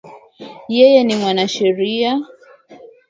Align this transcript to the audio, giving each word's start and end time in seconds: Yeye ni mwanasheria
Yeye 0.75 0.99
ni 1.03 1.15
mwanasheria 1.19 2.11